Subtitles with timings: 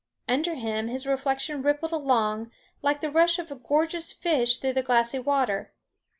[0.27, 2.49] Under him his reflection rippled along,
[2.81, 5.73] like the rush of a gorgeous fish through the glassy water.